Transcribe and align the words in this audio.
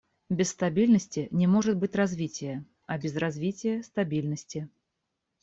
Без 0.29 0.49
стабильности 0.49 1.27
не 1.29 1.45
может 1.45 1.77
быть 1.77 1.93
развития, 1.95 2.65
а 2.87 2.97
без 2.97 3.15
развития— 3.15 3.83
стабильности. 3.83 4.67